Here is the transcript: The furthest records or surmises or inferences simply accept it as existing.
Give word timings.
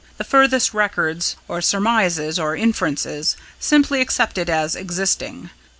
The 0.17 0.23
furthest 0.23 0.73
records 0.73 1.35
or 1.47 1.61
surmises 1.61 2.39
or 2.39 2.55
inferences 2.55 3.37
simply 3.59 4.01
accept 4.01 4.39
it 4.39 4.49
as 4.49 4.75
existing. 4.75 5.51